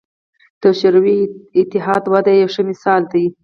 [0.61, 1.19] د شوروي
[1.59, 3.25] اتحاد وده یې یو ښه مثال دی.